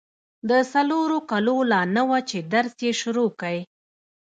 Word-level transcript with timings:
د 0.49 0.51
څلورو 0.71 1.17
کالو 1.29 1.57
لا 1.71 1.81
نه 1.95 2.03
وه 2.09 2.19
چي 2.29 2.39
درس 2.53 2.75
يې 2.85 2.91
شروع 3.01 3.29
کی. 3.41 3.57